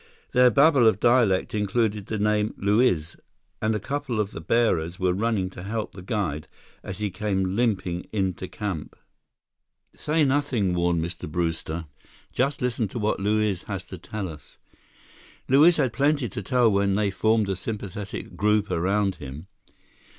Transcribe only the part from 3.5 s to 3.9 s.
and a